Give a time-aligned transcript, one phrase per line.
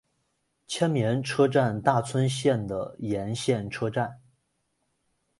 [0.65, 4.19] 千绵车站大村线的沿线车站。